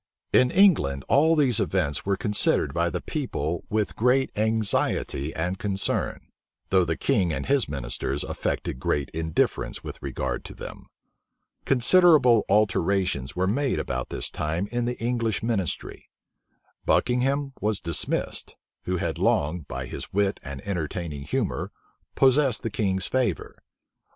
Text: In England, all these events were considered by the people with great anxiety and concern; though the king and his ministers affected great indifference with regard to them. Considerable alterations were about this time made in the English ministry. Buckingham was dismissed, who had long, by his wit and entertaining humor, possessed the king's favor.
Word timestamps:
In 0.33 0.49
England, 0.49 1.05
all 1.07 1.35
these 1.35 1.59
events 1.59 2.07
were 2.07 2.17
considered 2.17 2.73
by 2.73 2.89
the 2.89 3.01
people 3.01 3.65
with 3.69 3.95
great 3.95 4.31
anxiety 4.35 5.31
and 5.35 5.59
concern; 5.59 6.21
though 6.71 6.83
the 6.85 6.97
king 6.97 7.31
and 7.31 7.45
his 7.45 7.69
ministers 7.69 8.23
affected 8.23 8.79
great 8.79 9.11
indifference 9.11 9.83
with 9.83 10.01
regard 10.01 10.43
to 10.45 10.55
them. 10.55 10.87
Considerable 11.65 12.43
alterations 12.49 13.35
were 13.35 13.43
about 13.45 14.09
this 14.09 14.31
time 14.31 14.63
made 14.71 14.73
in 14.73 14.85
the 14.85 14.97
English 14.99 15.43
ministry. 15.43 16.09
Buckingham 16.83 17.53
was 17.61 17.79
dismissed, 17.79 18.55
who 18.85 18.97
had 18.97 19.19
long, 19.19 19.65
by 19.67 19.85
his 19.85 20.11
wit 20.11 20.39
and 20.43 20.61
entertaining 20.61 21.21
humor, 21.25 21.71
possessed 22.15 22.63
the 22.63 22.71
king's 22.71 23.05
favor. 23.05 23.53